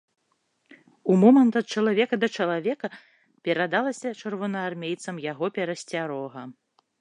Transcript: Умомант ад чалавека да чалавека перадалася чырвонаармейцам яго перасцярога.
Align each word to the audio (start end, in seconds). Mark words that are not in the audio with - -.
Умомант 1.15 1.53
ад 1.61 1.67
чалавека 1.75 2.15
да 2.23 2.27
чалавека 2.37 2.87
перадалася 3.49 4.09
чырвонаармейцам 4.23 5.15
яго 5.31 5.45
перасцярога. 5.61 6.41